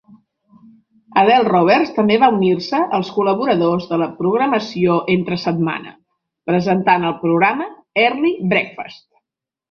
Adele 1.23 1.47
Roberts 1.47 1.89
també 1.97 2.15
va 2.21 2.29
unir-se 2.37 2.79
als 2.97 3.11
col·laboradors 3.17 3.85
de 3.91 3.99
la 4.03 4.07
programació 4.21 4.95
entre 5.17 5.37
setmana, 5.43 5.93
presentant 6.53 7.05
el 7.11 7.15
programa 7.27 7.69
Early 8.05 8.33
Breakfast. 8.55 9.05